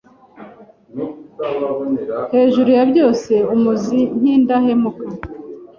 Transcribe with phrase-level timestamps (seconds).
[2.35, 5.05] Hejuru ya byose amuzi nk’indahemuka